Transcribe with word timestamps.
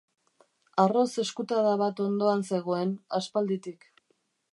Arroz 0.83 1.09
eskutada 1.23 1.73
bat 1.81 2.01
hondoan 2.05 2.41
zegoen, 2.53 2.95
aspalditik. 3.19 3.87